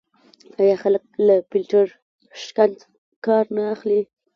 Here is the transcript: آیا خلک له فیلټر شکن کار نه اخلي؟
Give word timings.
آیا 0.61 0.75
خلک 0.83 1.03
له 1.27 1.35
فیلټر 1.49 1.87
شکن 2.43 2.71
کار 3.25 3.45
نه 3.55 3.63
اخلي؟ 3.73 4.01